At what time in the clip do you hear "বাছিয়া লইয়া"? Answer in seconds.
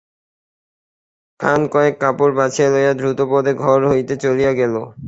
2.37-2.93